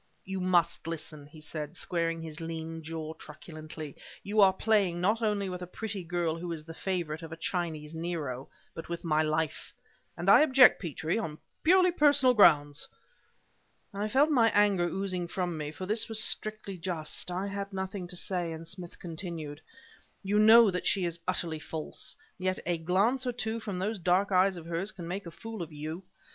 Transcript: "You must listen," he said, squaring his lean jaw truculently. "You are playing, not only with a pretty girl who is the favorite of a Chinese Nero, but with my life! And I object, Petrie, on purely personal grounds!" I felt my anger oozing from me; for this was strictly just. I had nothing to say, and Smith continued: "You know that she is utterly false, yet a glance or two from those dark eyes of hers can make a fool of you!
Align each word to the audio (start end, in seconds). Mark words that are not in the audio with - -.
"You 0.25 0.39
must 0.41 0.87
listen," 0.87 1.27
he 1.27 1.41
said, 1.41 1.77
squaring 1.77 2.23
his 2.23 2.41
lean 2.41 2.81
jaw 2.81 3.13
truculently. 3.13 3.95
"You 4.23 4.41
are 4.41 4.51
playing, 4.51 4.99
not 4.99 5.21
only 5.21 5.47
with 5.47 5.61
a 5.61 5.67
pretty 5.67 6.03
girl 6.03 6.35
who 6.37 6.51
is 6.51 6.63
the 6.63 6.73
favorite 6.73 7.21
of 7.21 7.31
a 7.31 7.37
Chinese 7.37 7.93
Nero, 7.93 8.49
but 8.73 8.89
with 8.89 9.03
my 9.03 9.21
life! 9.21 9.71
And 10.17 10.27
I 10.27 10.41
object, 10.41 10.81
Petrie, 10.81 11.19
on 11.19 11.37
purely 11.61 11.91
personal 11.91 12.33
grounds!" 12.33 12.87
I 13.93 14.07
felt 14.09 14.31
my 14.31 14.49
anger 14.55 14.89
oozing 14.89 15.27
from 15.27 15.55
me; 15.55 15.69
for 15.69 15.85
this 15.85 16.09
was 16.09 16.19
strictly 16.19 16.79
just. 16.79 17.29
I 17.29 17.45
had 17.45 17.71
nothing 17.71 18.07
to 18.07 18.15
say, 18.15 18.51
and 18.53 18.67
Smith 18.67 18.97
continued: 18.97 19.61
"You 20.23 20.39
know 20.39 20.71
that 20.71 20.87
she 20.87 21.05
is 21.05 21.19
utterly 21.27 21.59
false, 21.59 22.15
yet 22.39 22.57
a 22.65 22.79
glance 22.79 23.27
or 23.27 23.31
two 23.33 23.59
from 23.59 23.77
those 23.77 23.99
dark 23.99 24.31
eyes 24.31 24.57
of 24.57 24.65
hers 24.65 24.91
can 24.91 25.07
make 25.07 25.27
a 25.27 25.29
fool 25.29 25.61
of 25.61 25.71
you! 25.71 26.01